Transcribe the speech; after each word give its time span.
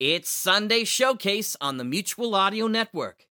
It's 0.00 0.30
Sunday 0.30 0.84
Showcase 0.84 1.58
on 1.60 1.76
the 1.76 1.84
Mutual 1.84 2.34
Audio 2.34 2.68
Network. 2.68 3.26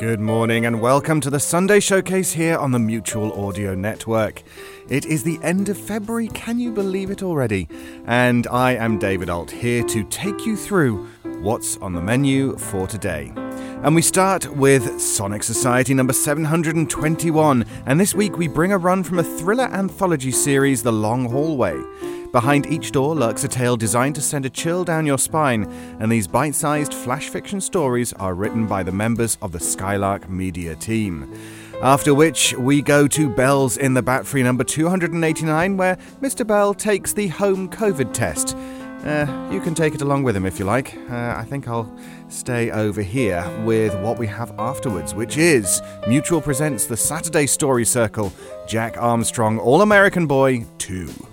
Good 0.00 0.18
morning 0.18 0.64
and 0.64 0.80
welcome 0.80 1.20
to 1.20 1.28
the 1.28 1.38
Sunday 1.38 1.78
Showcase 1.78 2.32
here 2.32 2.56
on 2.56 2.70
the 2.70 2.78
Mutual 2.78 3.34
Audio 3.34 3.74
Network. 3.74 4.42
It 4.88 5.04
is 5.04 5.24
the 5.24 5.38
end 5.42 5.68
of 5.68 5.76
February, 5.76 6.28
can 6.28 6.58
you 6.58 6.72
believe 6.72 7.10
it 7.10 7.22
already? 7.22 7.68
And 8.06 8.46
I 8.46 8.76
am 8.76 8.98
David 8.98 9.28
Ault 9.28 9.50
here 9.50 9.82
to 9.84 10.02
take 10.04 10.46
you 10.46 10.56
through 10.56 11.06
what's 11.42 11.76
on 11.76 11.92
the 11.92 12.00
menu 12.00 12.56
for 12.56 12.86
today. 12.86 13.30
And 13.36 13.94
we 13.94 14.00
start 14.00 14.46
with 14.56 14.98
Sonic 14.98 15.42
Society 15.42 15.92
number 15.92 16.14
721, 16.14 17.66
and 17.84 18.00
this 18.00 18.14
week 18.14 18.38
we 18.38 18.48
bring 18.48 18.72
a 18.72 18.78
run 18.78 19.02
from 19.02 19.18
a 19.18 19.22
thriller 19.22 19.64
anthology 19.64 20.32
series, 20.32 20.82
The 20.82 20.92
Long 20.92 21.26
Hallway. 21.26 21.78
Behind 22.32 22.66
each 22.66 22.92
door 22.92 23.16
lurks 23.16 23.42
a 23.42 23.48
tale 23.48 23.76
designed 23.76 24.14
to 24.14 24.20
send 24.20 24.46
a 24.46 24.50
chill 24.50 24.84
down 24.84 25.04
your 25.04 25.18
spine, 25.18 25.64
and 25.98 26.12
these 26.12 26.28
bite 26.28 26.54
sized 26.54 26.94
flash 26.94 27.28
fiction 27.28 27.60
stories 27.60 28.12
are 28.14 28.34
written 28.34 28.68
by 28.68 28.84
the 28.84 28.92
members 28.92 29.36
of 29.42 29.50
the 29.50 29.58
Skylark 29.58 30.28
Media 30.28 30.76
team. 30.76 31.36
After 31.82 32.14
which, 32.14 32.54
we 32.56 32.82
go 32.82 33.08
to 33.08 33.28
Bell's 33.28 33.76
in 33.76 33.94
the 33.94 34.02
Bat 34.02 34.26
Free 34.26 34.44
number 34.44 34.62
289, 34.62 35.76
where 35.76 35.96
Mr. 36.20 36.46
Bell 36.46 36.72
takes 36.72 37.12
the 37.12 37.28
home 37.28 37.68
COVID 37.68 38.12
test. 38.12 38.56
Uh, 39.04 39.48
you 39.50 39.60
can 39.60 39.74
take 39.74 39.94
it 39.94 40.02
along 40.02 40.22
with 40.22 40.36
him 40.36 40.46
if 40.46 40.58
you 40.58 40.64
like. 40.64 40.94
Uh, 41.10 41.34
I 41.36 41.44
think 41.44 41.66
I'll 41.66 41.92
stay 42.28 42.70
over 42.70 43.02
here 43.02 43.44
with 43.64 43.98
what 44.02 44.18
we 44.18 44.28
have 44.28 44.54
afterwards, 44.56 45.14
which 45.14 45.36
is 45.36 45.82
Mutual 46.06 46.40
presents 46.40 46.84
the 46.84 46.96
Saturday 46.96 47.46
Story 47.46 47.86
Circle 47.86 48.32
Jack 48.68 48.96
Armstrong 48.98 49.58
All 49.58 49.82
American 49.82 50.26
Boy 50.28 50.66
2. 50.78 51.29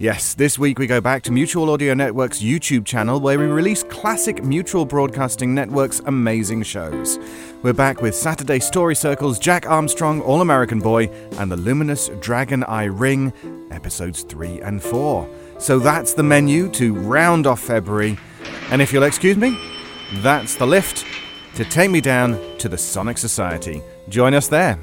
Yes, 0.00 0.32
this 0.32 0.58
week 0.58 0.78
we 0.78 0.86
go 0.86 1.02
back 1.02 1.22
to 1.24 1.30
Mutual 1.30 1.68
Audio 1.68 1.92
Network's 1.92 2.40
YouTube 2.40 2.86
channel 2.86 3.20
where 3.20 3.38
we 3.38 3.44
release 3.44 3.82
classic 3.82 4.42
Mutual 4.42 4.86
Broadcasting 4.86 5.54
Network's 5.54 6.00
amazing 6.06 6.62
shows. 6.62 7.18
We're 7.62 7.74
back 7.74 8.00
with 8.00 8.14
Saturday 8.14 8.60
Story 8.60 8.96
Circles, 8.96 9.38
Jack 9.38 9.68
Armstrong, 9.68 10.22
All 10.22 10.40
American 10.40 10.78
Boy, 10.78 11.10
and 11.32 11.52
the 11.52 11.58
Luminous 11.58 12.08
Dragon 12.20 12.64
Eye 12.64 12.84
Ring, 12.84 13.30
episodes 13.70 14.22
3 14.22 14.62
and 14.62 14.82
4. 14.82 15.28
So 15.58 15.78
that's 15.78 16.14
the 16.14 16.22
menu 16.22 16.70
to 16.70 16.94
round 16.94 17.46
off 17.46 17.60
February. 17.60 18.16
And 18.70 18.80
if 18.80 18.94
you'll 18.94 19.02
excuse 19.02 19.36
me, 19.36 19.58
that's 20.22 20.54
the 20.54 20.66
lift 20.66 21.04
to 21.56 21.64
take 21.66 21.90
me 21.90 22.00
down 22.00 22.40
to 22.56 22.70
the 22.70 22.78
Sonic 22.78 23.18
Society. 23.18 23.82
Join 24.08 24.32
us 24.32 24.48
there. 24.48 24.78